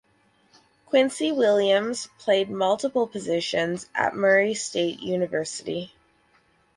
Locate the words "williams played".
1.31-2.49